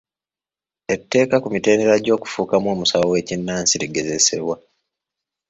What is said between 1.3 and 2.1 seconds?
ku mitendera